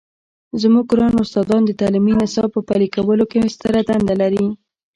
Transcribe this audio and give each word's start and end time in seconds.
زموږ 0.61 0.85
ګران 0.91 1.13
استادان 1.23 1.61
د 1.65 1.71
تعلیمي 1.81 2.13
نصاب 2.21 2.49
په 2.55 2.59
پلي 2.67 2.87
کولو 2.95 3.25
کې 3.31 3.51
ستره 3.55 3.81
دنده 3.89 4.15
لري. 4.21 4.45